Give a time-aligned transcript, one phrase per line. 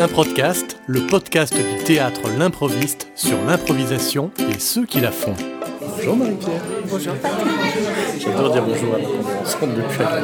[0.00, 5.34] Un podcast, le podcast du théâtre L'improviste sur l'improvisation et ceux qui la font.
[5.78, 6.62] Bonjour Marie-Pierre.
[6.86, 7.12] Bonjour
[8.18, 10.20] J'adore dire bonjour qu'on est ensemble depuis un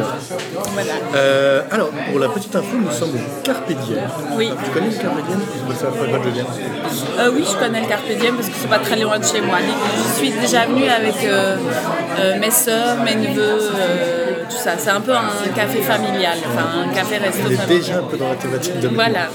[0.72, 0.92] voilà.
[1.14, 3.98] euh, Alors, pour la petite info, nous sommes au Carpe Diem.
[4.34, 4.50] Oui.
[4.64, 7.20] Tu connais le Carpe Diem Je.
[7.20, 9.42] Euh, oui, je connais le Carpe Diem parce que c'est pas très loin de chez
[9.42, 9.58] moi.
[9.58, 11.56] Je suis déjà venue avec euh,
[12.18, 14.72] euh mes soeurs, mes neveux euh, tout ça.
[14.78, 18.16] C'est un peu un café familial, enfin un café resto On est déjà un peu
[18.16, 19.28] dans la thématique de Voilà.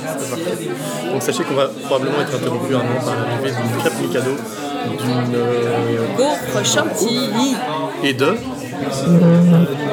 [1.11, 5.35] Donc sachez qu'on va probablement être interrompu un moment par l'arrivée d'une crêpe Mikado, d'une
[5.35, 7.55] euh, gaufre chantilly
[8.03, 8.35] et de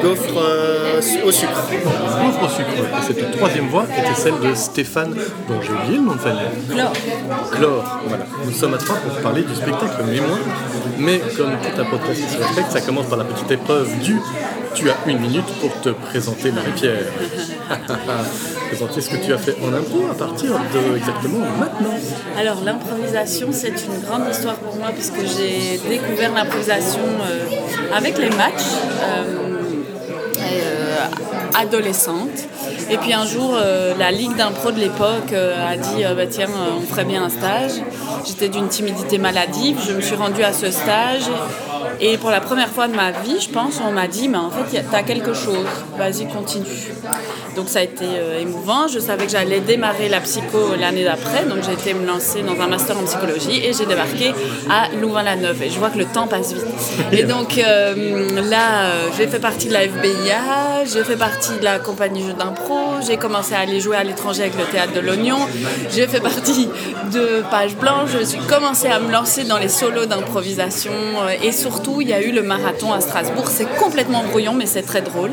[0.01, 1.63] gaufre euh, au sucre.
[1.71, 2.69] Gaufre au sucre.
[2.69, 5.13] Et cette troisième voix était celle de Stéphane,
[5.47, 6.41] dont j'ai oublié le nom de famille.
[6.69, 6.93] Chlore.
[7.51, 8.25] Chlore, voilà.
[8.45, 10.39] Nous sommes à trois pour parler du spectacle Mémoire.
[10.97, 14.19] Mais comme tout un podcast qui se respecte, ça commence par la petite épreuve du
[14.79, 17.03] tu as une minute pour te présenter Marie-Pierre.
[18.69, 21.97] présenter ce que tu as fait en impro à partir de exactement maintenant.
[22.37, 28.29] Alors l'improvisation c'est une grande histoire pour moi puisque j'ai découvert l'improvisation euh, avec les
[28.29, 28.69] matchs.
[29.03, 29.45] Euh,
[30.41, 30.95] euh,
[31.53, 32.47] adolescente.
[32.89, 33.57] Et puis un jour,
[33.97, 37.81] la ligue d'impro de l'époque a dit bah, tiens, on ferait bien un stage.
[38.25, 41.29] J'étais d'une timidité maladive, je me suis rendue à ce stage
[42.01, 44.49] et pour la première fois de ma vie, je pense, on m'a dit, mais en
[44.49, 45.65] fait, tu as quelque chose,
[45.97, 46.65] vas-y, continue.
[47.55, 48.87] Donc ça a été euh, émouvant.
[48.87, 52.57] Je savais que j'allais démarrer la psycho l'année d'après, donc j'ai été me lancer dans
[52.61, 54.33] un master en psychologie et j'ai débarqué
[54.69, 55.61] à Louvain-la-Neuve.
[55.63, 56.65] Et je vois que le temps passe vite.
[57.11, 61.63] Et donc euh, là, euh, j'ai fait partie de la FBIA, j'ai fait partie de
[61.63, 64.99] la compagnie Jeux d'impro, j'ai commencé à aller jouer à l'étranger avec le théâtre de
[64.99, 65.39] l'Oignon,
[65.91, 66.69] j'ai fait partie
[67.11, 70.91] de Page Blanche, je suis commencé à me lancer dans les solos d'improvisation
[71.41, 73.47] et surtout, il y a eu le marathon à Strasbourg.
[73.49, 75.31] C'est complètement brouillon, mais c'est très drôle.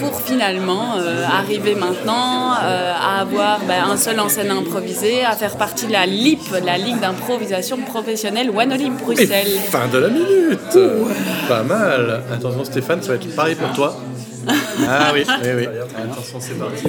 [0.00, 5.32] pour finalement euh, arriver maintenant euh, à avoir ben, un seul en scène improvisé, à
[5.32, 9.46] faire partie de la LIP, la Ligue d'improvisation professionnelle One Olymp Bruxelles.
[9.46, 10.78] Et fin de la minute
[11.48, 13.96] Pas mal Attention Stéphane, ça va être pareil pour toi.
[14.48, 15.66] ah oui, oui, oui.
[15.66, 16.84] Attention, c'est parti.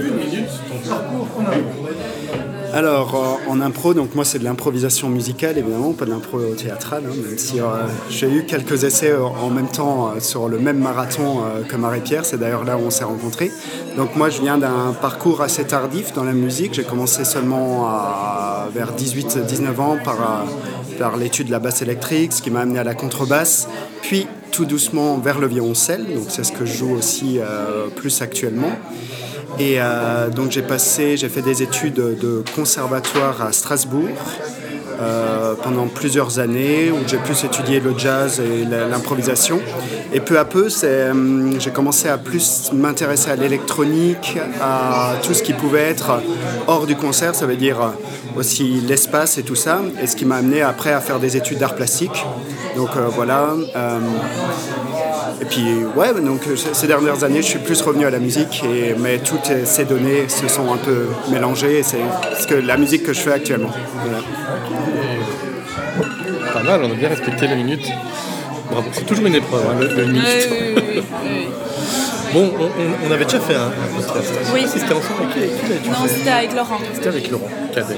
[0.00, 5.92] Une minute, ton parcours en alors, en impro, donc moi c'est de l'improvisation musicale évidemment,
[5.92, 7.64] pas de l'impro théâtrale, hein, même si euh,
[8.10, 12.24] j'ai eu quelques essais euh, en même temps euh, sur le même marathon que Marie-Pierre,
[12.24, 13.50] c'est d'ailleurs là où on s'est rencontrés.
[13.96, 18.68] Donc moi je viens d'un parcours assez tardif dans la musique, j'ai commencé seulement à,
[18.74, 20.46] vers 18-19 ans par,
[20.98, 23.68] par l'étude de la basse électrique, ce qui m'a amené à la contrebasse,
[24.02, 27.38] puis tout doucement vers le violoncelle, donc c'est ce que je joue aussi
[27.96, 28.72] plus actuellement.
[29.58, 34.08] Et euh, donc j'ai passé, j'ai fait des études de conservatoire à Strasbourg.
[35.00, 39.60] Euh, pendant plusieurs années où j'ai pu étudier le jazz et l'improvisation.
[40.12, 45.44] Et peu à peu, euh, j'ai commencé à plus m'intéresser à l'électronique, à tout ce
[45.44, 46.20] qui pouvait être
[46.66, 47.92] hors du concert, ça veut dire
[48.36, 51.58] aussi l'espace et tout ça, et ce qui m'a amené après à faire des études
[51.58, 52.24] d'art plastique.
[52.74, 53.54] Donc voilà.
[55.40, 56.40] Et puis, ouais, donc
[56.72, 60.28] ces dernières années, je suis plus revenu à la musique, et, mais toutes ces données
[60.28, 61.82] se sont un peu mélangées.
[61.82, 62.00] C'est
[62.40, 63.70] ce que la musique que je fais actuellement.
[66.52, 67.86] Pas mal, on a bien respecté la minute.
[68.70, 70.48] Bravo, c'est toujours une épreuve, hein, le, minute.
[72.32, 72.52] Bon,
[73.06, 74.32] on, avait déjà fait un, podcast.
[74.52, 74.64] Oui.
[74.66, 75.50] C'était ensemble avec
[75.82, 76.78] qui, Non, c'était avec Laurent.
[76.94, 77.96] C'était avec Laurent, cadet.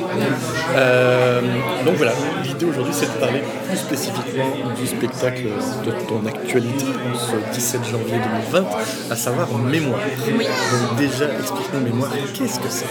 [0.76, 1.40] Euh,
[1.84, 2.12] donc voilà,
[2.44, 5.48] l'idée aujourd'hui c'est de parler plus spécifiquement du spectacle
[5.84, 8.18] de ton actualité ce 17 janvier
[8.52, 8.64] 2020,
[9.10, 10.00] à savoir Mémoire.
[10.38, 10.46] Oui.
[10.46, 12.86] Donc déjà, explique-nous Mémoire, qu'est-ce que c'est?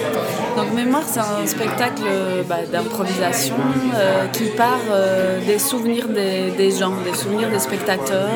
[0.57, 2.03] Donc Mémoire, c'est un spectacle
[2.47, 3.55] bah, d'improvisation
[3.95, 8.35] euh, qui part euh, des souvenirs des, gens, des souvenirs des spectateurs.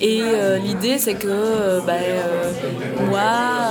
[0.00, 0.22] Et
[0.62, 2.19] l'idée c'est que bah, euh,
[3.08, 3.20] moi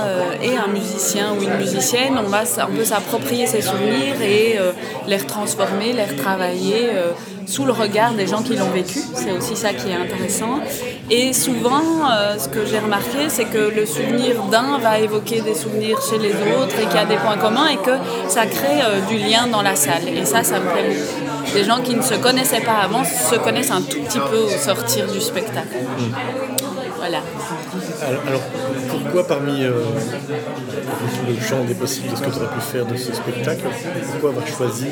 [0.04, 4.58] euh, et un musicien ou une musicienne, on va un peu s'approprier ces souvenirs et
[4.58, 4.72] euh,
[5.06, 6.90] les retransformer, les retravailler
[7.46, 9.00] sous le regard des gens qui l'ont vécu.
[9.14, 10.60] C'est aussi ça qui est intéressant.
[11.10, 11.82] Et souvent,
[12.38, 16.32] ce que j'ai remarqué, c'est que le souvenir d'un va évoquer des souvenirs chez les
[16.32, 17.96] autres et qu'il y a des points communs et que
[18.28, 20.08] ça crée du lien dans la salle.
[20.14, 21.30] Et ça, ça me plaît beaucoup.
[21.52, 24.48] Des gens qui ne se connaissaient pas avant se connaissent un tout petit peu au
[24.48, 25.76] sortir du spectacle.
[25.98, 26.14] Mm.
[26.96, 27.18] Voilà.
[28.02, 28.40] Alors,
[28.88, 29.72] pourquoi parmi euh,
[31.28, 33.62] le champ des possibles de ce que tu aurais pu faire de ce spectacle,
[34.12, 34.86] pourquoi avoir choisi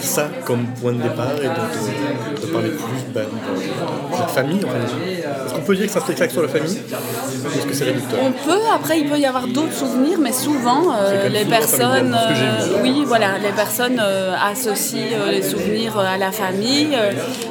[0.00, 5.60] ça comme point de départ et de, parler plus ben, de la famille Est-ce qu'on
[5.60, 6.78] peut dire que c'est un spectacle sur la famille?
[6.78, 8.20] Ou est-ce que c'est réducteur?
[8.22, 12.82] On peut, après il peut y avoir d'autres souvenirs, mais souvent euh, les personnes, euh,
[12.82, 16.96] oui voilà, les personnes associent les souvenirs à la famille,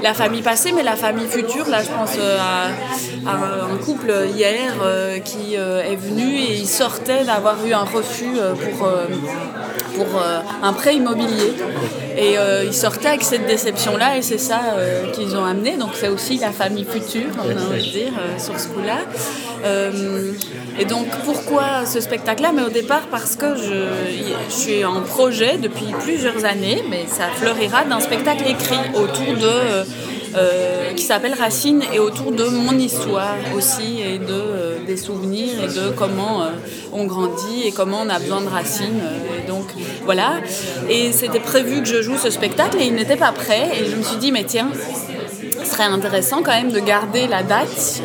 [0.02, 1.68] la famille passée, mais la famille future.
[1.68, 2.70] Là je pense à,
[3.26, 8.38] un couple hier euh, qui, euh, est venu et il sortait d'avoir eu un refus
[8.78, 8.90] pour,
[9.96, 10.22] pour
[10.62, 11.54] un prêt immobilier.
[12.18, 12.36] Et
[12.66, 14.60] il sortait avec cette déception-là et c'est ça
[15.14, 15.78] qu'ils ont amené.
[15.78, 19.00] Donc c'est aussi la famille future, on a envie de dire, sur ce coup-là.
[20.80, 22.52] et donc pourquoi ce spectacle-là?
[22.54, 23.88] Mais au départ parce que je,
[24.50, 29.84] je suis en projet depuis plusieurs années, mais ça fleurira d'un spectacle écrit autour de
[30.36, 35.64] euh, qui s'appelle Racine et autour de mon histoire aussi et de, euh, des souvenirs
[35.64, 36.50] et de comment euh,
[36.92, 39.02] on grandit et comment on a besoin de racines.
[39.48, 39.66] donc
[40.06, 40.36] voilà.
[40.90, 43.70] Et c'était prévu que je joue ce spectacle et il n'était pas prêt.
[43.80, 44.70] Et je me suis dit, mais tiens,
[45.64, 48.02] ce serait intéressant quand même de garder la date.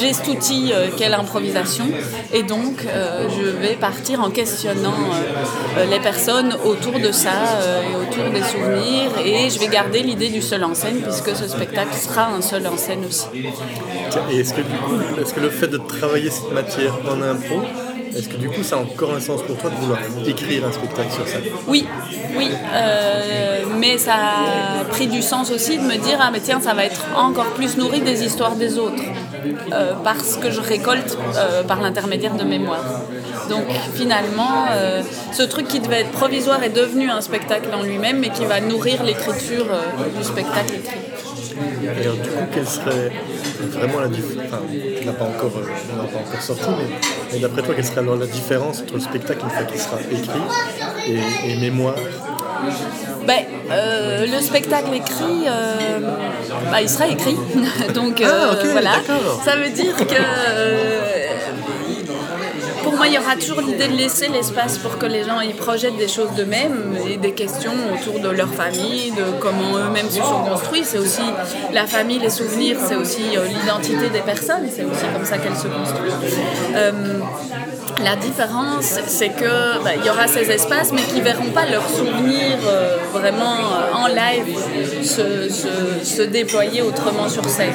[0.00, 1.86] J'ai cet outil qu'est l'improvisation
[2.32, 2.86] et donc
[3.36, 4.94] je vais partir en questionnant
[5.90, 7.30] les personnes autour de ça
[7.90, 11.48] et autour des souvenirs et je vais garder l'idée du seul en scène puisque ce
[11.48, 13.26] spectacle sera un seul en scène aussi.
[14.30, 17.62] Et est-ce que du coup, est-ce que le fait de travailler cette matière en impro,
[18.14, 20.72] est-ce que du coup ça a encore un sens pour toi de vouloir écrire un
[20.72, 21.38] spectacle sur ça?
[21.66, 21.86] Oui,
[22.36, 26.60] oui, euh, mais ça a pris du sens aussi de me dire ah mais tiens
[26.60, 29.02] ça va être encore plus nourri des histoires des autres
[29.72, 32.84] euh, parce que je récolte euh, par l'intermédiaire de mémoire.
[33.50, 34.54] Donc finalement,
[35.32, 38.60] ce truc qui devait être provisoire est devenu un spectacle en lui-même, mais qui va
[38.60, 39.66] nourrir l'écriture
[40.16, 41.00] du spectacle écrit.
[41.84, 43.12] Et alors, du coup, quelle serait
[43.70, 44.62] vraiment la différence Enfin,
[45.02, 46.64] on n'a pas, encore, pas encore sorti,
[47.32, 49.98] mais, d'après toi, quelle serait alors la différence entre le spectacle une fois qu'il sera
[50.00, 51.96] écrit et, mémoire?
[53.26, 56.00] Ben, euh, le spectacle écrit, euh,
[56.70, 57.36] bah, il sera écrit.
[57.94, 58.92] Donc ah, euh, voilà.
[59.44, 61.11] Ça veut dire que
[62.92, 65.54] pour moi, il y aura toujours l'idée de laisser l'espace pour que les gens y
[65.54, 70.20] projettent des choses d'eux-mêmes et des questions autour de leur famille, de comment eux-mêmes se
[70.20, 70.82] sont construits.
[70.84, 71.22] C'est aussi
[71.72, 75.56] la famille, les souvenirs, c'est aussi euh, l'identité des personnes, c'est aussi comme ça qu'elles
[75.56, 76.38] se construisent.
[76.74, 76.92] Euh,
[78.04, 81.88] la différence, c'est que bah, il y aura ces espaces, mais qui verront pas leurs
[81.88, 83.56] souvenirs euh, vraiment
[83.94, 84.56] en live
[85.02, 87.72] se, se, déployer autrement sur scène.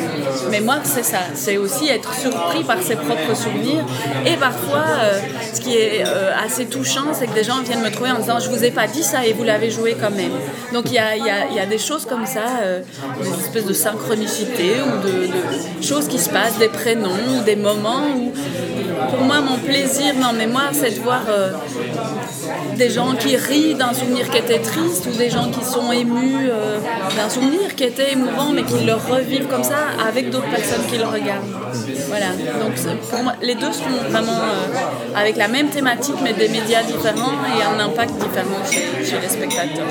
[0.52, 3.86] Mais moi, c'est ça, c'est aussi être surpris par ses propres souvenirs
[4.26, 5.20] et parfois euh,
[5.54, 8.40] ce qui est euh, assez touchant, c'est que des gens viennent me trouver en disant
[8.40, 10.32] Je vous ai pas dit ça et vous l'avez joué quand même.
[10.74, 12.82] Donc il y a, des choses comme ça, euh,
[13.22, 17.10] des espèces de synchronicité ou de, choses qui se passent, des prénoms
[17.40, 18.32] ou des moments où,
[19.10, 21.22] pour moi, mon plaisir en mémoire, c'est de voir
[22.76, 26.50] des gens qui rient d'un souvenir qui était triste ou des gens qui sont émus
[27.16, 30.98] d'un souvenir qui était émouvant mais qui le revivent comme ça avec d'autres personnes qui
[30.98, 31.46] le regardent.
[32.08, 32.28] Voilà,
[32.62, 32.74] donc
[33.10, 34.42] pour moi, les deux sont vraiment
[35.16, 39.88] avec la même thématique mais des médias différents et un impact différent chez, les spectateurs.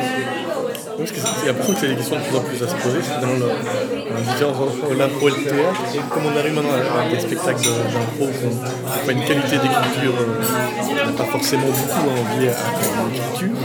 [0.99, 3.47] J'ai l'impression que c'est des questions de plus en plus à se poser, c'est vraiment
[3.47, 5.83] la différence entre et le théâtre.
[5.95, 8.57] Et comme on arrive maintenant à des spectacles d'impro qui n'ont
[9.05, 12.09] pas une qualité d'écriture, euh, pas forcément beaucoup
[12.51, 13.57] envie à l'écriture,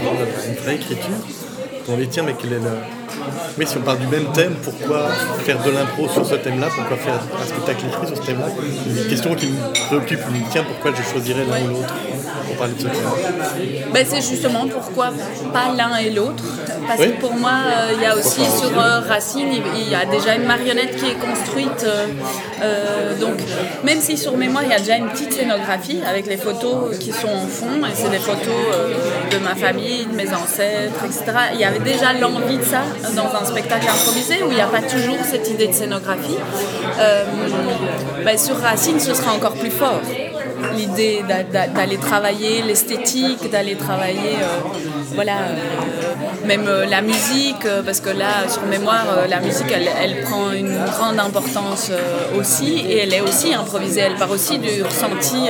[0.48, 1.16] une vraie écriture,
[1.88, 2.76] on les tient, mais quelle est la
[3.58, 5.08] mais si on parle du même thème, pourquoi
[5.44, 6.68] faire de l'impro sur ce thème-là?
[6.74, 8.48] Pourquoi faire un spectacle écrit sur ce thème-là?
[8.84, 10.20] C'est une question qui me préoccupe.
[10.30, 11.94] Me tiens, pourquoi je choisirais l'un ou l'autre?
[12.52, 15.10] Pour parler de ce thème ben, C'est justement pourquoi
[15.52, 16.44] pas l'un et l'autre.
[16.86, 20.04] Parce que pour moi, euh, il y a aussi sur euh, Racine, il y a
[20.04, 21.86] déjà une marionnette qui est construite.
[22.62, 23.36] Euh, donc,
[23.84, 27.12] même si sur mémoire, il y a déjà une petite scénographie avec les photos qui
[27.12, 28.42] sont en fond, et c'est des photos
[29.30, 31.24] de ma famille, de mes ancêtres, etc.
[31.54, 32.82] Il y avait déjà l'envie de ça
[33.16, 36.38] dans un spectacle improvisé où il n'y a pas toujours cette idée de scénographie.
[38.24, 40.00] Ben, sur Racine, ce sera encore plus fort.
[40.76, 41.22] L'idée
[41.74, 48.62] d'aller travailler l'esthétique, d'aller travailler euh, voilà, euh, même la musique, parce que là, sur
[48.62, 51.90] mémoire, la musique, elle, prend une grande importance
[52.38, 54.00] aussi, et elle est aussi improvisée.
[54.00, 55.48] Elle part aussi du ressenti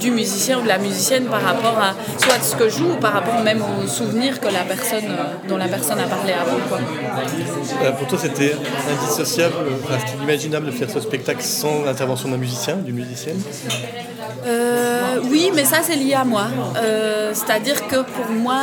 [0.00, 3.12] du musicien ou de la musicienne par rapport à soit ce que joue, ou par
[3.12, 5.08] rapport même aux souvenirs que la personne,
[5.48, 6.58] dont la personne a parlé avant.
[7.82, 8.54] Euh, pour toi, c'était
[8.90, 13.40] indissociable, enfin, c'était inimaginable de faire ce spectacle sans l'intervention d'un musicien, d'une musicienne?
[14.46, 16.46] Euh, Oui, mais ça, c'est lié à moi.
[16.76, 18.62] Euh, c'est-à-dire que pour moi,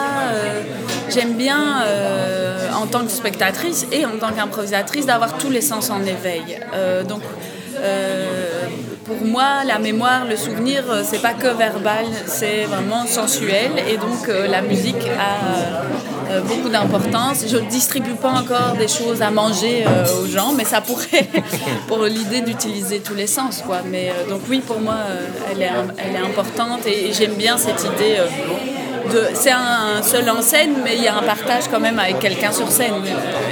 [1.10, 1.84] j'aime bien,
[2.75, 6.60] en tant que spectatrice et en tant qu'improvisatrice, d'avoir tous les sens en éveil.
[7.07, 7.22] donc,
[9.05, 13.71] pour moi, la mémoire, le souvenir, c'est pas que verbal, c'est vraiment sensuel.
[13.88, 17.45] Et donc, la musique a euh, beaucoup d'importance.
[17.47, 21.27] Je ne distribue pas encore des choses à manger euh, aux gens, mais ça pourrait,
[21.88, 23.62] pour l'idée d'utiliser tous les sens.
[23.65, 23.81] Quoi.
[23.85, 24.97] Mais, euh, donc oui, pour moi,
[25.51, 28.17] elle, est, elle est importante et, j'aime bien cette idée
[29.33, 32.51] c'est un seul en scène, mais il y a un partage quand même avec quelqu'un
[32.51, 32.93] sur scène.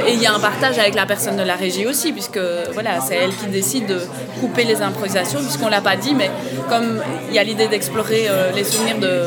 [0.08, 2.40] Et il y a un partage avec la personne de la régie aussi, puisque
[2.74, 4.00] voilà, c'est elle qui décide de
[4.40, 6.30] couper les improvisations, puisqu'on l'a pas dit, mais
[6.70, 9.24] comme il y a l'idée d'explorer euh, les souvenirs de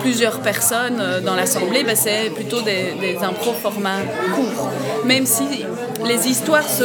[0.00, 4.00] plusieurs personnes euh, dans l'assemblée, ben, c'est plutôt des, des impros format
[4.34, 4.70] court.
[5.04, 5.64] Même si
[6.04, 6.84] les histoires se,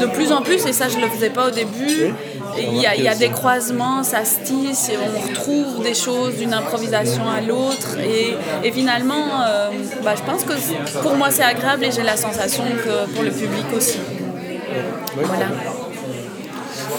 [0.00, 2.12] de plus en plus, et ça je ne le faisais pas au début,
[2.58, 5.94] il y, a, il y, a, des croisements, ça se tisse, et on retrouve des
[5.94, 7.98] choses d'une improvisation à l'autre.
[7.98, 8.34] Et,
[8.66, 9.70] et, finalement, euh,
[10.02, 10.54] bah, je pense que
[11.02, 13.98] pour moi c'est agréable et j'ai la sensation que pour le public aussi.
[15.16, 15.46] Voilà.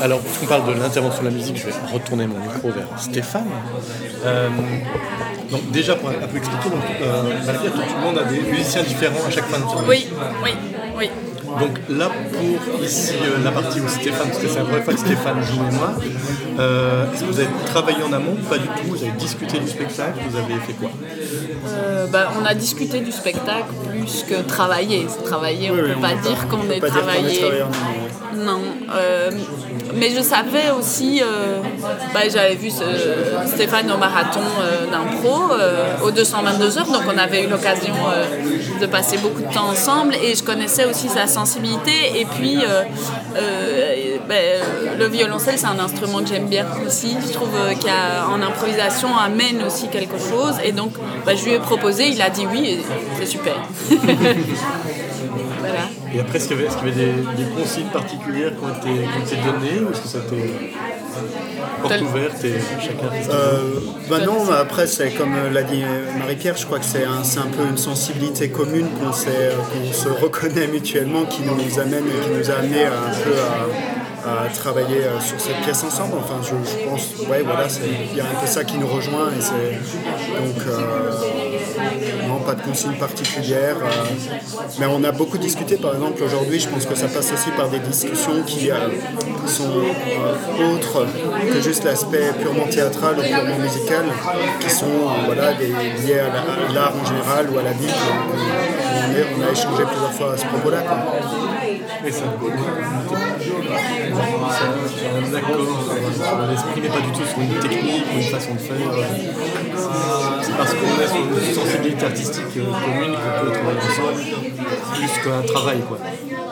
[0.01, 3.47] Alors, puisqu'on parle de l'intervention de la musique, je vais retourner mon micro vers Stéphane.
[4.25, 4.49] Euh,
[5.49, 9.25] donc déjà, pour un peu expliquer, donc, euh, tout le monde a des musiciens différents
[9.27, 9.87] à chaque fin de tournée.
[9.87, 10.07] Oui,
[10.43, 10.51] oui,
[10.97, 11.09] oui.
[11.59, 14.93] Donc là, pour ici, euh, la partie où Stéphane, parce que c'est la première fois
[14.93, 15.93] que Stéphane joue et moi,
[16.59, 19.67] euh, est-ce que vous avez travaillé en amont Pas du tout, vous avez discuté du
[19.67, 20.89] spectacle, vous avez fait quoi?
[21.67, 25.07] Euh, bah, On a discuté du spectacle plus que travailler.
[25.25, 27.41] Travailler, on ne peut pas dire qu'on est travaillé.
[28.35, 28.61] Non.
[29.95, 31.59] Euh, mais je savais aussi, euh,
[32.13, 32.83] bah, j'avais vu ce,
[33.47, 35.53] Stéphane au marathon euh, d'impro,
[36.03, 37.93] aux 222 heures, donc on avait eu l'occasion
[38.79, 42.19] de passer beaucoup de temps ensemble et je connaissais aussi sa sensibilité.
[42.19, 42.57] Et puis,
[44.27, 44.61] ben,
[44.97, 47.15] le violoncelle, c'est un instrument que j'aime bien aussi.
[47.25, 47.49] Je trouve
[47.81, 50.55] qu'en improvisation, amène aussi quelque chose.
[50.63, 50.93] Et donc,
[51.25, 52.79] bah, je lui ai proposé, il a dit oui, et
[53.19, 53.55] c'est super.
[55.59, 55.89] voilà.
[56.13, 58.63] Et après, est-ce qu'il y avait, est qu'il y avait des, des, consignes particulières qui
[58.63, 60.53] ont été, qui ont été données ou est-ce que ça a été
[61.81, 63.79] porte ouverte et chacun euh,
[64.09, 65.83] bah non, après, c'est comme l'a dit
[66.17, 70.67] Marie-Pierre, je crois que c'est un, un, peu une sensibilité commune qu'on, qu se reconnaît
[70.67, 75.19] mutuellement qui nous amène et qui nous a amené un peu à, à travailler euh,
[75.19, 76.13] sur cette pièce ensemble.
[76.17, 77.67] Enfin, je, pense, ouais, voilà,
[78.11, 79.79] il y a un peu ça qui nous rejoint et c'est
[80.39, 80.67] donc.
[80.67, 81.11] Euh,
[82.27, 83.77] non, pas de consigne particulière.
[83.81, 84.25] Euh,
[84.79, 87.69] mais on a beaucoup discuté, par exemple, aujourd'hui, je pense que ça passe aussi par
[87.69, 88.69] des discussions qui
[89.45, 89.71] sont
[90.73, 91.05] autres
[91.51, 94.05] que juste l'aspect purement théâtral ou purement musical,
[94.59, 94.85] qui sont
[95.25, 97.93] voilà, des, liés à l'art en général ou à la vie.
[99.15, 100.83] On, on, a échangé plusieurs fois à ce propos-là.
[102.05, 102.25] Et ça,
[104.95, 105.57] c'est un accord,
[106.49, 108.75] l'esprit n'est pas du tout sur une technique ou une façon de faire.
[110.41, 114.21] C'est parce qu'on est sur une sensibilité artistique commune qu'on peut travailler ensemble
[114.93, 115.81] plus qu'un travail.
[115.87, 115.97] Quoi.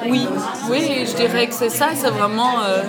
[0.09, 0.27] Oui,
[0.69, 2.81] oui, je dirais que c'est ça, c'est vraiment euh,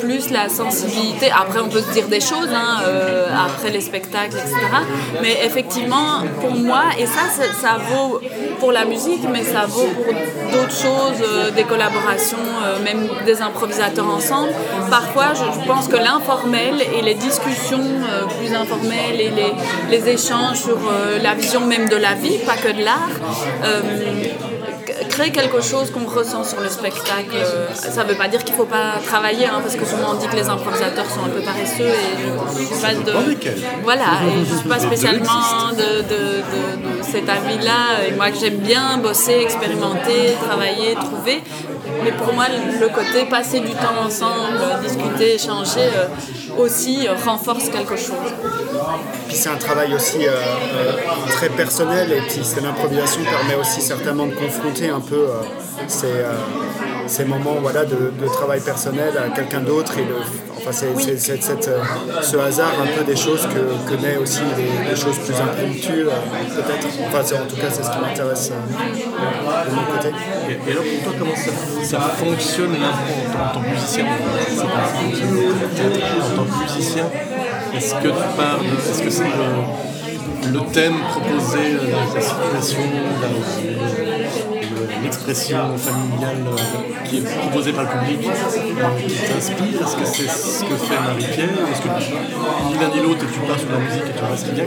[0.00, 1.30] plus la sensibilité.
[1.30, 4.56] Après, on peut se dire des choses hein, euh, après les spectacles, etc.
[5.22, 7.22] Mais effectivement, pour moi, et ça,
[7.60, 8.20] ça vaut
[8.58, 10.14] pour la musique, mais ça vaut pour
[10.52, 14.50] d'autres choses, euh, des collaborations, euh, même des improvisateurs ensemble.
[14.90, 19.52] Parfois, je, pense que l'informel et les discussions euh, plus informelles et les,
[19.90, 20.78] les échanges sur
[21.22, 23.16] la vision même de la vie, pas que de l'art,
[25.08, 27.36] créer quelque chose qu'on ressent sur le spectacle.
[27.74, 30.14] Ça ne veut pas dire qu'il ne faut pas travailler, hein, parce que souvent on
[30.14, 33.12] dit que les improvisateurs sont un peu paresseux et je, pas de,
[33.82, 38.06] voilà, et je suis pas spécialement de, de, de, de cet avis-là.
[38.08, 41.42] Et moi que j'aime bien bosser, expérimenter, travailler, trouver.
[42.04, 47.68] Mais pour moi, le côté passer du temps ensemble, discuter, échanger, euh, aussi euh, renforce
[47.70, 48.30] quelque chose.
[49.26, 50.92] Puis c'est un travail aussi euh, euh,
[51.30, 55.42] très personnel et puis c'est l'improvisation permet aussi certainement de confronter un peu euh,
[55.86, 56.24] ces,
[57.06, 60.16] ces, moments voilà, de, de, travail personnel à quelqu'un d'autre et le,
[60.56, 61.02] enfin c'est, oui.
[61.04, 61.40] c'est, c'est
[62.22, 66.06] ce hasard un peu des choses que, que naît aussi des, des choses plus impromptues
[66.56, 66.88] peut-être.
[67.06, 70.08] Enfin en tout cas c'est ce qui m'intéresse de mon côté.
[70.48, 71.50] Et, et, alors pour toi comment ça,
[71.84, 74.06] ça fonctionne l'impro en tant que musicien?
[74.48, 74.64] C'est pas
[76.24, 77.04] en tant que musicien
[77.74, 82.78] est-ce que tu parles, est-ce que c'est le, le, thème proposé, euh, la situation,
[85.02, 89.82] l'expression familiale euh, qui est proposée par le public euh, qui t'inspire.
[89.82, 92.12] Est-ce que c'est ce que fait Marie-Pierre Est-ce que tu,
[92.68, 94.64] ni l'un ni l'autre tu pars sur la musique et tu restes bien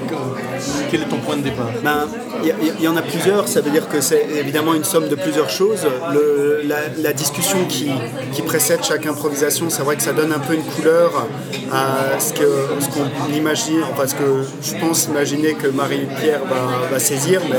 [0.90, 1.70] Quel est ton point de départ?
[1.84, 2.08] Ben,
[2.44, 5.50] Il y, en a plusieurs, ça veut dire que c'est évidemment une somme de plusieurs
[5.50, 5.86] choses.
[6.14, 6.64] Le,
[6.98, 7.92] la, discussion qui,
[8.32, 11.28] qui, précède chaque improvisation, c'est vrai que ça donne un peu une couleur
[11.72, 17.00] à ce qu'on ce imagine, enfin ce que je pense imaginer que Marie-Pierre va, va,
[17.00, 17.58] saisir, mais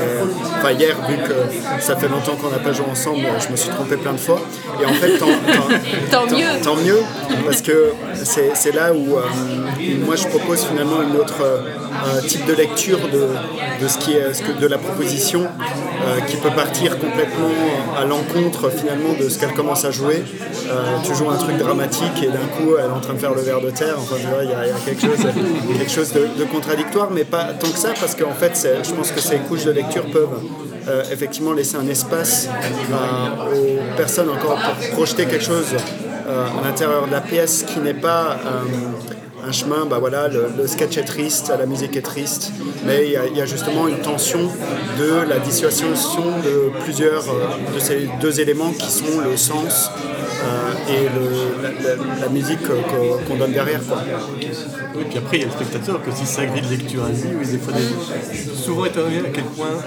[0.58, 3.70] enfin, hier, vu que ça fait longtemps qu'on a pas joué ensemble, je me suis
[3.70, 4.40] trompé plein de fois.
[4.80, 5.26] Et en fait, tant,
[6.10, 6.60] tant, mieux.
[6.62, 7.02] Tant, mieux,
[7.44, 7.92] parce que
[8.24, 9.16] c'est là où
[10.04, 11.42] moi je propose finalement une autre
[12.26, 13.28] type de lecture de,
[13.82, 15.46] de ce qui est ce que, de la proposition
[16.26, 17.50] qui peut partir complètement
[17.96, 20.22] à l'encontre finalement de ce qu'elle commence à jouer.
[21.04, 23.42] tu joues un truc dramatique et d'un coup elle est en train de faire le
[23.42, 23.96] verre de terre.
[23.98, 25.26] Enfin, il y, a quelque chose,
[25.78, 29.20] quelque chose de, contradictoire, mais pas tant que ça, parce qu'en fait, je pense que
[29.20, 30.40] ces couches de lecture peuvent
[30.88, 35.74] euh, effectivement laisser un espace euh, aux personnes encore pour projeter quelque chose
[36.26, 38.36] euh, à l'intérieur de la pièce qui n'est pas
[39.44, 42.52] un chemin, bah voilà, le, sketch est triste, la musique est triste,
[42.86, 44.40] mais il y, a, justement une tension
[44.98, 49.90] de la dissociation de plusieurs de ces deux éléments qui sont le sens
[50.88, 51.08] et
[52.20, 52.60] la, musique
[53.26, 53.80] qu'on donne derrière.
[55.00, 57.08] Et puis après, il y a le spectateur que si sa grille de lecture à
[57.08, 57.74] lui, oui, des fois,
[58.54, 59.78] souvent étonné à quel point,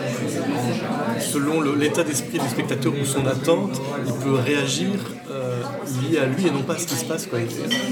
[1.20, 4.92] selon l'état d'esprit du spectateur ou son attente, il peut réagir
[5.46, 7.28] euh, à lui et non pas à ce qui se passe.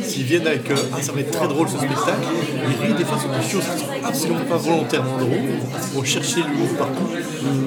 [0.04, 2.28] S'ils viennent avec Ah, ça va être très drôle ce spectacle,
[2.70, 5.60] ils rient des fois sur des choses qui sont absolument pas volontairement drôles,
[5.94, 7.10] vont chercher l'humour partout.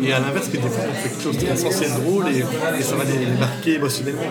[0.03, 2.29] Et à l'inverse, que des fois, on fait quelque chose qui est censé être drôle
[2.29, 2.43] et,
[2.83, 4.23] ça va les, marquer émotionnellement.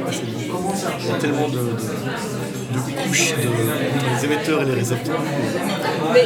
[1.00, 5.20] Il y a tellement de, de couches de, les émetteurs et les récepteurs.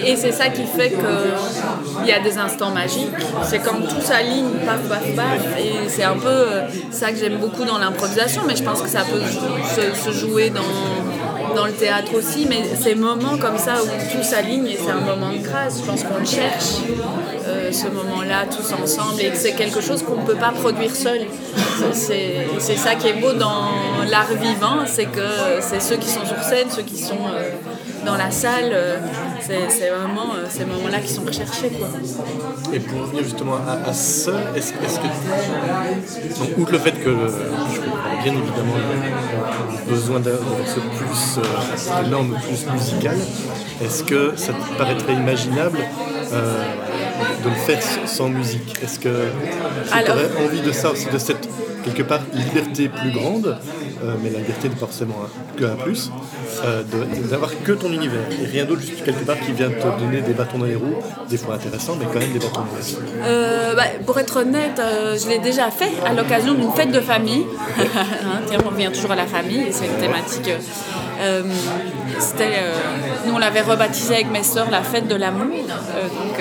[0.05, 3.09] et c'est ça qui fait qu'il y a des instants magiques.
[3.43, 5.59] C'est quand tout s'aligne, paf, paf, paf.
[5.59, 8.89] Et c'est un peu euh, ça que j'aime beaucoup dans l'improvisation, mais je pense que
[8.89, 12.45] ça peut se, jouer dans, dans le théâtre aussi.
[12.49, 15.85] Mais ces moments comme ça où tout s'aligne, et c'est un moment de grâce, je
[15.85, 16.81] pense qu'on le cherche.
[17.49, 21.21] Euh, ce moment-là tous ensemble et c'est quelque chose qu'on ne peut pas produire seul.
[21.93, 23.69] C'est ça qui est beau dans
[24.07, 25.29] l'art vivant, c'est que
[25.61, 27.49] c'est ceux qui sont sur scène, ceux qui sont euh,
[28.05, 28.97] dans la salle, euh,
[29.41, 31.69] c'est vraiment ces moments-là qui sont recherchés.
[31.69, 31.87] Quoi.
[32.73, 37.09] Et pour revenir justement à, ça, est-ce que, donc, outre le fait que
[37.73, 37.88] je
[38.23, 38.75] bien évidemment
[39.87, 41.39] besoin d'avoir ce plus
[42.05, 43.17] énorme plus musical,
[43.83, 45.79] est-ce que ça te paraîtrait imaginable
[46.31, 48.75] de le faire sans musique?
[48.83, 49.29] Est-ce que
[50.05, 51.47] tu aurais envie de ça aussi, de cette
[51.83, 53.57] quelque part liberté plus grande,
[54.03, 55.15] euh, mais la liberté n'est forcément
[55.57, 56.11] que un plus,
[56.63, 56.83] euh,
[57.29, 60.33] d'avoir que ton univers et rien d'autre, juste quelque part qui vient te donner des
[60.33, 60.97] bâtons dans les roues,
[61.29, 64.37] des fois intéressants, mais quand même des bâtons dans les roues euh, bah, Pour être
[64.37, 64.81] honnête,
[65.21, 67.45] je l'ai déjà fait à l'occasion d'une fête de famille.
[68.29, 70.49] Hein, on revient toujours à la famille et c'est une thématique.
[72.19, 72.63] C'était,
[73.25, 75.47] nous, on l'avait rebaptisé avec mes soeurs la fête de l'amour.
[75.47, 76.39] donc,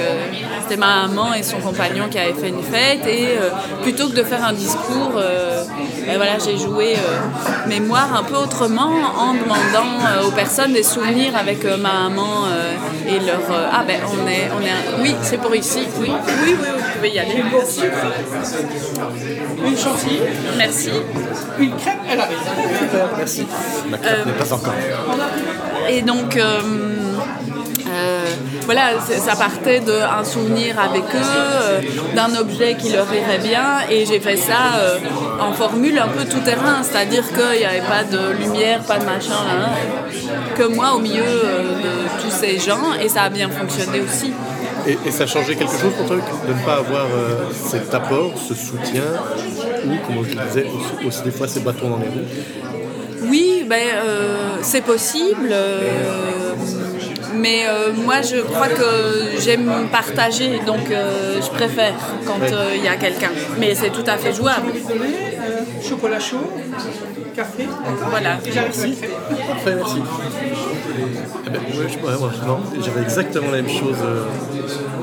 [0.62, 3.37] c'était ma maman et son compagnon qui avaient fait une fête et
[3.83, 5.20] plutôt que de faire un discours,
[6.09, 6.97] ben voilà, j'ai joué
[7.68, 12.47] mémoire un peu autrement en demandant euh, aux personnes des souvenirs avec euh, ma maman
[12.47, 12.73] euh,
[13.07, 13.42] et leur.
[13.71, 14.49] ah ben on est.
[14.57, 15.81] On est oui, c'est pour ici.
[16.01, 16.16] Oui, oui,
[16.47, 17.42] oui, vous pouvez y aller.
[17.53, 17.83] Merci.
[19.66, 20.21] Une chantilly.
[20.57, 20.90] Merci.
[21.59, 22.38] Une crêpe, elle arrive.
[23.18, 23.47] merci.
[23.90, 24.75] Ma crêpe n'est pas encore.
[25.90, 26.38] Et donc
[28.68, 34.20] voilà, ça partait d'un souvenir avec eux, d'un objet qui leur irait bien, et j'ai
[34.20, 34.62] fait ça
[35.40, 39.07] en formule un peu tout terrain, c'est-à-dire qu'il n'y avait pas de lumière, pas de
[39.07, 39.33] machin,
[40.54, 44.35] que moi au milieu de tous ces gens, et ça a bien fonctionné aussi.
[44.87, 47.07] Et, ça changé quelque chose pour toi de ne pas avoir
[47.50, 49.04] cet apport, ce soutien,
[49.87, 50.66] ou, comme je le disais,
[51.07, 52.28] aussi, des fois ces bâtons dans les roues?
[53.31, 53.96] Oui, ben,
[54.61, 55.54] c'est possible.
[57.34, 61.94] Mais euh, moi, je crois que j'aime partager, donc euh, je préfère
[62.26, 63.30] quand euh, il y a quelqu'un.
[63.58, 64.72] Mais c'est tout à fait jouable.
[65.82, 66.50] chocolat chaud,
[67.34, 67.68] café.
[68.10, 68.38] Voilà.
[68.54, 68.96] Merci.
[69.46, 70.02] Parfait, merci.
[71.46, 71.60] Eh ben,
[72.80, 73.96] j'avais exactement la même chose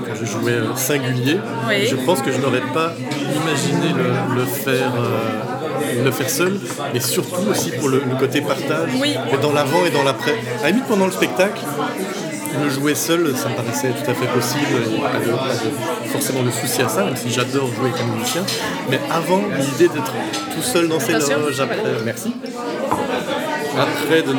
[0.06, 1.38] quand je jouais singulier.
[1.70, 2.94] Je pense que je n'aurais pas
[3.36, 3.94] imaginé
[4.36, 4.94] le, faire
[6.04, 6.60] le faire seul,
[6.94, 9.16] mais surtout aussi pour le, côté partage, oui.
[9.42, 10.36] dans l'avant et dans l'après.
[10.60, 11.62] À la limite, pendant le spectacle,
[12.64, 14.66] le jouer seul, ça me paraissait tout à fait possible.
[14.88, 18.02] Il n'y a pas, de, forcément de souci à ça, même si j'adore jouer avec
[18.02, 18.44] un musicien.
[18.90, 20.14] Mais avant, l'idée d'être
[20.54, 22.34] tout seul dans ces loges, après, merci.
[23.78, 24.34] Après, de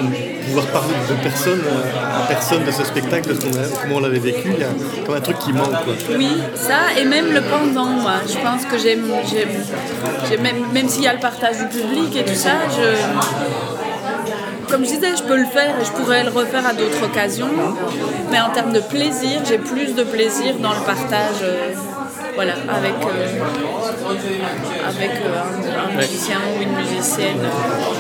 [0.45, 3.35] pouvoir parler de personne à personne de ce spectacle, de
[3.83, 4.69] comment on l'avait vécu, il y a
[5.05, 5.75] comme un truc qui manque.
[6.17, 8.15] Oui, ça, et même le pendant, moi.
[8.27, 9.07] Je pense que j'aime,
[10.43, 12.97] même, même s'il y a le partage du public et tout ça, je
[14.69, 17.49] comme je disais, je peux le faire et je pourrais le refaire à d'autres occasions.
[18.31, 21.73] Mais en termes de plaisir, j'ai plus de plaisir dans le partage euh,
[22.37, 23.39] voilà, avec, euh,
[24.87, 27.41] avec euh, un, musicien ou une musicienne.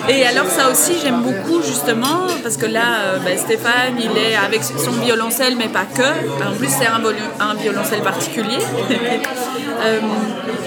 [0.09, 4.62] Et alors ça aussi, j'aime beaucoup justement, parce que là, ben, Stéphane, il est avec
[4.62, 6.46] son violoncelle, mais pas que.
[6.46, 7.03] En plus, c'est un,
[7.40, 8.59] un, violoncelle particulier.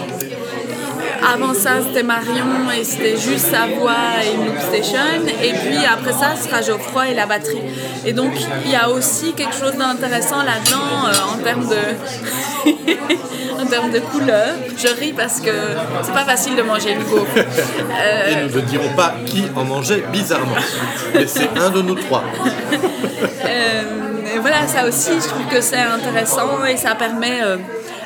[1.34, 5.00] avant ça, c'était Marion et c'était juste sa voix et une loop station.
[5.44, 7.62] Et puis après ça, ce sera Geoffroy et la batterie.
[8.06, 8.32] Et donc,
[8.66, 12.72] il y a aussi quelque chose d'intéressant là-dedans euh, en termes de.
[13.62, 14.56] en termes de couleur.
[14.78, 15.52] Je ris parce que
[16.04, 17.38] c'est pas facile de manger une gaufre.
[18.30, 20.56] Et nous ne dirons pas qui en mangeait bizarrement.
[21.14, 22.24] Mais c'est un de nous trois.
[23.46, 27.42] Euh, et voilà, ça aussi, je trouve que c'est intéressant et ça permet.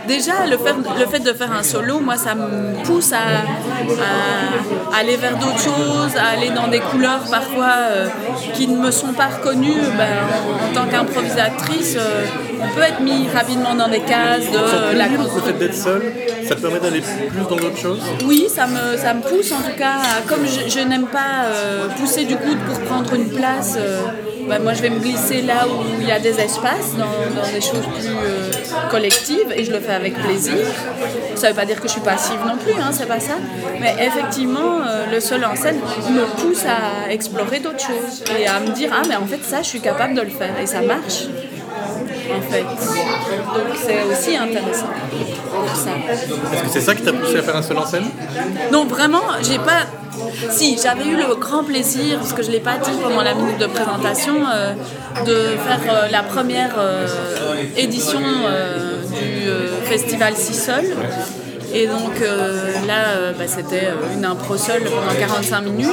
[0.08, 5.00] Déjà, le fait, le fait de faire un solo, moi, ça me pousse à, à
[5.00, 8.08] aller vers d'autres choses, à aller dans des couleurs parfois euh,
[8.54, 9.82] qui ne me sont pas reconnues.
[9.98, 12.26] Ben, en, en tant qu'improvisatrice, euh,
[12.62, 16.02] on peut être mis rapidement dans des cases de euh, la Le fait d'être seul,
[16.48, 18.00] ça te permet d'aller plus dans d'autres choses?
[18.26, 19.96] Oui, ça me, ça me pousse en tout cas.
[20.02, 23.78] à- Comme je, je n'aime pas euh, pousser du coude pour prendre une place,
[24.48, 27.48] bah, moi je vais me glisser là où il y a des espaces, dans, dans
[27.52, 28.52] des choses plus euh,
[28.90, 30.66] collectives, et je le fais avec plaisir.
[31.36, 33.34] Ça ne veut pas dire que je suis passive non plus, hein, c'est pas ça.
[33.80, 35.80] Mais effectivement, euh, le seul en scène
[36.10, 39.62] me pousse à explorer d'autres choses et à me dire ah mais en fait ça
[39.62, 41.26] je suis capable de le faire et ça marche.
[42.32, 42.64] En fait.
[42.64, 44.88] Donc c'est aussi intéressant
[45.52, 45.92] pour ça.
[46.10, 48.06] Est-ce que c'est ça qui t'a poussé à faire un seul en scène?
[48.72, 49.86] Non, vraiment, j'ai pas.
[50.50, 53.34] Si, j'avais eu le grand plaisir, parce que je ne l'ai pas dit pendant la
[53.34, 54.74] minute de présentation, euh,
[55.26, 57.08] de faire euh, la première euh,
[57.78, 60.86] édition du festival Si Seul.
[61.76, 62.20] Et donc
[62.88, 65.88] là, bah, c'était une impro seule pendant 45 minutes.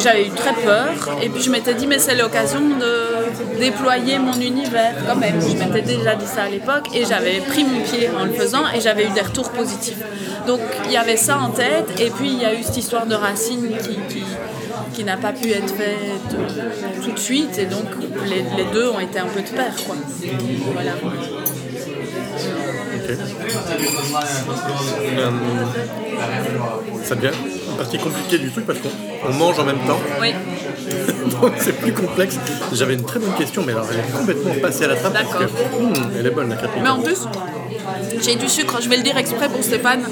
[0.00, 0.90] J'avais eu très peur,
[1.22, 3.13] et puis je m'étais dit, mais c'est l'occasion de
[3.58, 5.40] déployer mon univers quand même.
[5.40, 8.64] Je m'étais déjà dit ça à l'époque, et j'avais pris mon pied en le faisant,
[8.74, 10.02] et j'avais eu des retours positifs.
[10.46, 13.06] Donc il y avait ça en tête, et puis il y a eu cette histoire
[13.06, 13.68] de Racine
[14.92, 17.84] qui, n'a pas pu être faite euh, tout de suite, et donc
[18.26, 19.74] les, deux ont été un peu de pair.
[19.86, 19.96] Quoi.
[25.18, 25.30] Euh,
[27.02, 28.90] ça devient une partie compliquée du truc parce qu'on
[29.28, 29.98] on mange en même temps.
[30.20, 30.34] Oui,
[31.40, 32.36] Donc c'est plus complexe.
[32.72, 35.24] J'avais une très bonne question, mais alors elle est complètement passée à la trappe parce
[35.34, 35.80] que D'accord.
[35.80, 36.70] hum, elle est bonne la crêpe.
[36.82, 37.26] mais en plus,
[38.22, 40.02] j'ai du sucre, je vais le dire exprès pour Stéphane,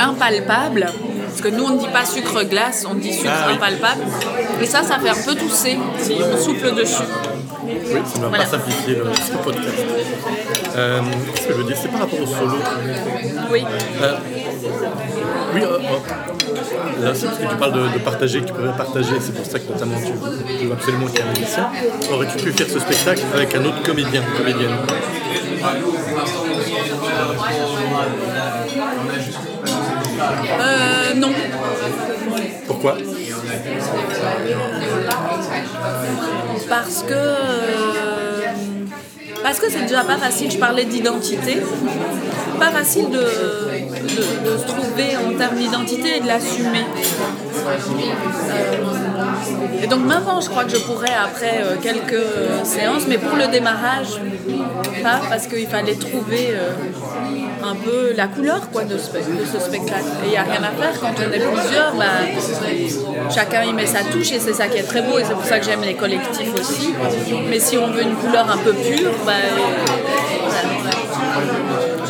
[0.00, 0.86] impalpable.
[1.28, 3.54] Parce que nous, on ne dit pas sucre glace, on dit sucre Ah oui.
[3.54, 4.02] impalpable.
[4.60, 7.02] Et ça, ça fait un peu tousser si on souffle dessus.
[7.64, 8.44] Oui, ça ne va Voilà.
[8.44, 9.78] pas simplifier le, ce podcast.
[10.76, 11.00] Euh,
[11.34, 12.56] ce que je veux dire, c'est par rapport au solo.
[13.50, 13.64] Oui.
[14.02, 14.14] Euh,
[15.54, 15.78] oui, euh,
[17.00, 19.46] là, c'est parce que tu parles de, de partager, que tu pourrais partager, c'est pour
[19.46, 20.12] ça que notamment tu,
[20.58, 21.70] tu veux absolument qu'il y ait un musicien.
[22.12, 24.76] Aurais-tu pu faire ce spectacle avec un autre comédien, comédienne?
[30.60, 31.32] Euh, non.
[32.66, 32.96] Pourquoi?
[36.68, 37.91] Parce que.
[39.42, 41.58] Parce que c'est déjà pas facile, je parlais d'identité.
[42.58, 46.84] Pas facile de, de- de se trouver en termes d'identité et de l'assumer.
[48.50, 52.22] Euh, et donc maintenant, je crois que je pourrais après euh, quelques
[52.64, 54.20] séances, mais pour le démarrage,
[55.02, 56.70] pas parce qu'il fallait trouver euh,
[57.64, 60.04] un peu la couleur quoi, de, ce, de ce spectacle.
[60.24, 62.04] Et il n'y a rien à faire quand on est plusieurs, bah,
[63.34, 65.44] chacun y met sa touche et c'est ça qui est très beau et c'est pour
[65.44, 66.94] ça que j'aime les collectifs aussi.
[67.48, 70.90] Mais si on veut une couleur un peu pure, bah, voilà.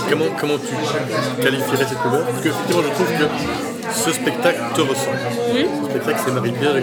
[0.08, 2.24] comment, comment tu qualifierais cette couleur?
[2.26, 5.18] Parce qu'effectivement, je trouve que ce spectacle te ressemble.
[5.52, 6.82] Ce spectacle, c'est Marie-Pierre.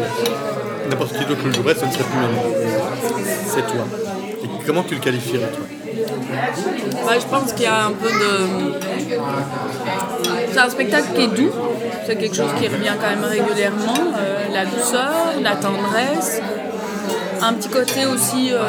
[0.89, 3.25] N'importe qui d'autre le jouerait, ce ne serait plus même.
[3.45, 3.85] C'est toi.
[4.43, 5.78] Et comment tu le qualifierais, toi?
[6.31, 8.73] Bah, je pense qu'il y a un peu de.
[10.51, 11.51] C'est un spectacle qui est doux,
[12.05, 13.93] c'est quelque chose qui revient quand même régulièrement.
[14.17, 15.11] euh, la douceur,
[15.41, 16.41] la tendresse,
[17.41, 18.59] un petit côté aussi euh,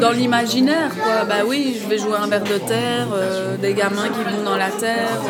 [0.00, 0.90] dans l'imaginaire.
[1.02, 1.24] Quoi.
[1.24, 4.56] Bah oui, je vais jouer un ver de terre, euh, des gamins qui vont dans
[4.56, 5.20] la terre,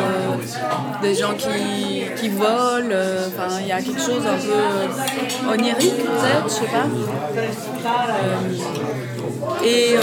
[1.01, 2.95] des gens qui, qui volent.
[3.27, 5.26] Enfin, il y a quelque chose un peu
[5.57, 6.87] onirique peut-être, je sais pas.
[9.63, 9.99] Et euh,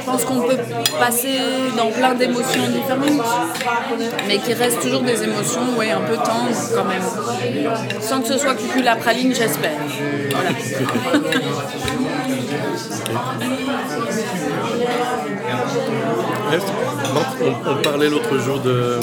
[0.00, 0.56] je pense qu'on peut
[0.98, 1.38] passer
[1.76, 3.26] dans plein d'émotions différentes,
[4.26, 7.02] mais qui restent toujours des émotions ouais, un peu tendres quand même.
[8.00, 9.72] Sans que ce soit cucu la praline, j'espère.
[10.30, 10.50] Voilà.
[17.66, 19.00] On parlait l'autre jour de,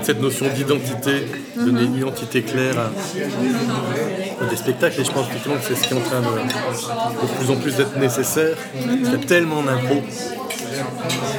[0.00, 1.26] de cette notion d'identité,
[1.56, 5.00] de donner une identité claire à, des spectacles.
[5.00, 7.56] Et je pense effectivement que c'est ce qui est en train de, de plus en
[7.56, 8.56] plus d'être nécessaire.
[8.76, 10.02] Il tellement d'impro.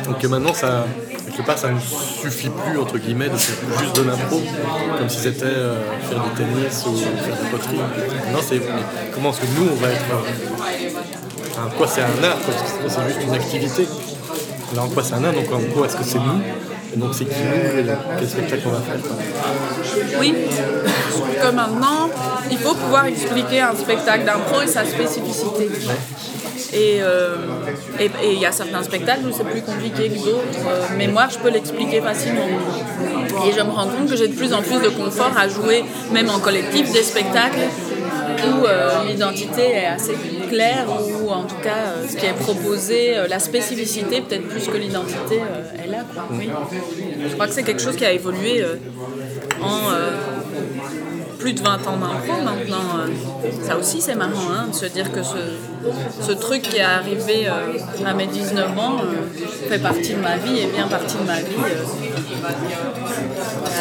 [0.06, 0.86] Donc que maintenant, ça,
[1.26, 4.42] quelque part, ça ne suffit plus, entre guillemets, de faire juste de l'impro,
[4.98, 5.76] comme si c'était euh,
[6.10, 7.78] faire du tennis ou faire de la poterie.
[8.32, 8.62] Non, c'est
[9.14, 10.02] comment est-ce que nous, on va être...
[10.12, 10.90] euh,
[11.56, 12.54] Enfin, quoi, c'est un art, quoi,
[12.88, 13.88] c'est juste une activité.
[14.76, 16.42] Là, en quoi c'est un nain, donc en gros, est-ce que c'est nous
[16.94, 17.86] Et donc, c'est qui nous et
[18.20, 20.20] quel spectacle on va faire quoi.
[20.20, 20.34] Oui,
[21.42, 22.10] que maintenant,
[22.52, 25.70] il faut pouvoir expliquer un spectacle d'impro et sa spécificité.
[26.76, 27.36] Et euh,
[28.00, 31.08] et- et il y a certains spectacles où c'est plus compliqué que d'autres, euh, mais
[31.08, 32.48] moi je peux l'expliquer facilement.
[33.48, 35.84] Et je me rends compte que j'ai de plus en plus de confort à jouer,
[36.12, 37.60] même en collectif, des spectacles
[38.48, 40.14] où euh, l'identité est assez
[40.54, 44.68] claire, ou en tout cas euh, ce qui est proposé, euh, la spécificité peut-être plus
[44.68, 46.04] que l'identité euh, est là.
[46.14, 46.24] Quoi.
[46.32, 46.50] Oui.
[47.28, 48.76] Je crois que c'est quelque chose qui a évolué euh,
[49.62, 50.12] en euh,
[51.44, 53.00] plus de 20 ans d'impro maintenant.
[53.00, 57.48] euh, ça aussi c'est marrant hein, de se dire que ce, truc qui est arrivé
[57.48, 61.24] euh, à mes 19 ans euh, fait partie de ma vie et bien partie de
[61.24, 61.58] ma vie.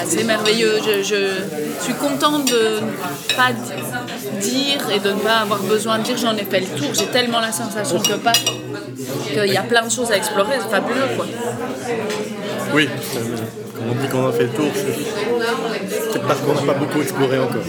[0.06, 0.78] c'est merveilleux.
[1.04, 6.02] Je, suis contente de ne pas di- dire et de ne pas avoir besoin de
[6.02, 6.88] dire j'en ai fait le tour.
[6.94, 10.56] J'ai tellement la sensation que pas qu'il y a plein de choses à explorer.
[10.60, 11.26] C'est fabuleux quoi.
[12.74, 12.88] Oui,
[13.74, 15.31] comme on dit qu'on a fait le tour, c'est
[16.20, 17.62] parce qu'on n'a pas beaucoup exploré encore.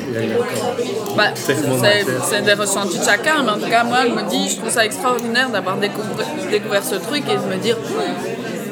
[1.17, 4.57] Bah, c'est des ressentis de chacun, mais en tout cas, moi, je me dis, je
[4.57, 7.77] trouve ça extraordinaire d'avoir découvert, découvert ce truc et de me dire,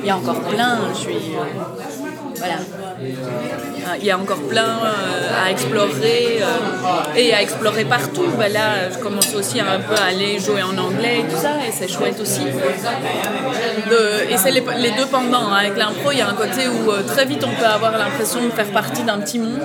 [0.02, 1.16] il y a encore plein, je suis.
[1.16, 1.44] euh,
[2.38, 2.56] voilà.
[3.88, 8.26] Ah, Il y a encore plein euh, à explorer euh, et à explorer partout.
[8.38, 11.54] Bah, là, je commence aussi un peu à aller jouer en anglais et tout ça,
[11.68, 12.42] et c'est chouette aussi.
[14.30, 15.48] Et c'est les, deux pendant.
[15.52, 15.58] hein.
[15.60, 18.44] Avec l'impro, il y a un côté où euh, très vite on peut avoir l'impression
[18.44, 19.60] de faire partie d'un petit monde.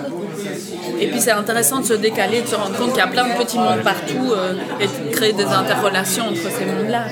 [0.98, 3.28] Et puis c'est intéressant de se décaler, de se rendre compte qu'il y a plein
[3.28, 7.04] de petits mondes partout euh, et de créer des interrelations entre ces mondes-là.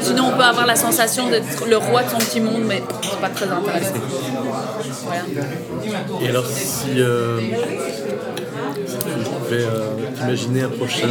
[0.00, 3.20] Sinon, on peut avoir la sensation d'être le roi de son petit monde, mais c'est
[3.20, 3.94] pas très intéressant.
[5.04, 5.22] Voilà.
[6.20, 7.40] Et alors, si, euh,
[8.86, 11.08] si tu pouvais euh, imaginer un prochain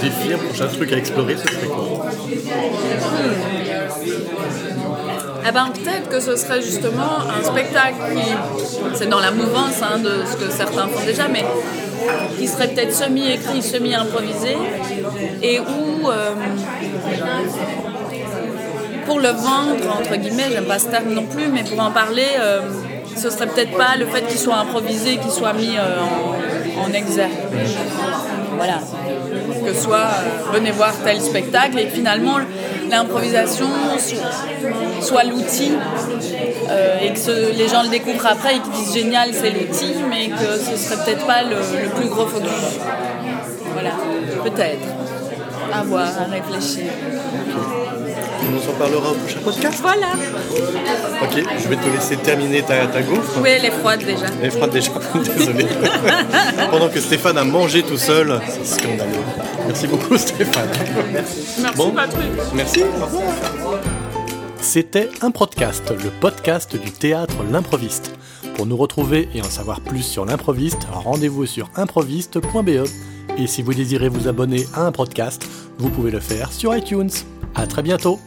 [0.00, 2.06] défi, un prochain truc à explorer, ce serait quoi
[5.46, 8.32] Eh ben, peut-être que ce serait justement un spectacle qui,
[8.94, 11.44] c'est dans la mouvance hein, de ce que certains font déjà, mais
[12.38, 14.56] qui serait peut-être semi-écrit, semi-improvisé,
[15.42, 16.34] et où, euh,
[19.12, 22.28] pour le vendre, entre guillemets, j'aime pas ce terme non plus, mais pour en parler,
[22.40, 22.60] euh,
[23.14, 27.30] ce serait peut-être pas le fait qu'il soit improvisé, qu'il soit mis euh, en, exergue.
[28.56, 28.78] Voilà.
[29.66, 32.38] Que soit, euh, venez voir tel spectacle, et finalement,
[32.90, 33.66] l'improvisation
[35.02, 35.72] soit, l'outil,
[36.70, 40.28] euh, et que les gens le découvrent après et qu'ils disent génial, c'est l'outil, mais
[40.28, 41.56] que ce serait peut-être pas le
[41.96, 42.78] plus gros focus.
[43.74, 43.90] Voilà,
[44.42, 44.88] peut-être.
[45.70, 46.92] À voir, à réfléchir.
[48.54, 49.78] On s'en parlera au prochain podcast.
[49.80, 50.08] Voilà.
[51.22, 53.40] Ok, je vais te laisser terminer ta, ta gaufre.
[53.42, 54.26] Oui, elle est froide déjà.
[54.40, 54.90] Elle est froide déjà,
[55.36, 55.66] désolé.
[56.70, 59.12] Pendant que Stéphane a mangé tout seul, c'est scandaleux.
[59.66, 60.68] Merci beaucoup Stéphane.
[61.12, 61.90] Merci Bon.
[61.92, 62.26] Patrick.
[62.54, 62.82] Merci.
[64.60, 68.12] C'était un podcast, le podcast du théâtre L'improviste.
[68.54, 72.86] Pour nous retrouver et en savoir plus sur l'improviste, rendez-vous sur improviste.be.
[73.38, 75.46] Et si vous désirez vous abonner à un podcast,
[75.78, 77.10] vous pouvez le faire sur iTunes.
[77.54, 78.20] À très bientôt.